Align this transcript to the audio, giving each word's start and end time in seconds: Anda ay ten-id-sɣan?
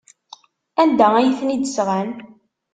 Anda 0.81 1.07
ay 1.15 1.29
ten-id-sɣan? 1.39 2.09